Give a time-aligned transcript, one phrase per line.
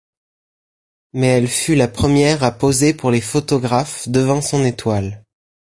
[1.13, 5.23] Mais elle fut la première à poser pour les photographes devant son étoile.